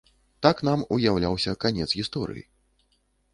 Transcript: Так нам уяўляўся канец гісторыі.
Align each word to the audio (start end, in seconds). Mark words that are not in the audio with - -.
Так 0.45 0.61
нам 0.67 0.79
уяўляўся 0.97 1.53
канец 1.65 1.89
гісторыі. 1.99 2.43